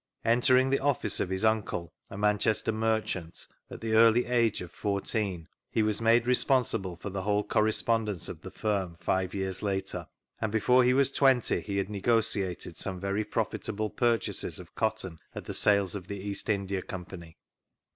[0.25, 5.47] Entering the office of his uncle, a Manchester merchant, at the early age of fourteen,
[5.69, 10.07] he was made nesponsible for the whole correspondence of the firm five years later;
[10.41, 15.45] and before he was twenty he had negotiated some very profitable purchases of cotton at
[15.45, 17.37] the sales of the East India Company.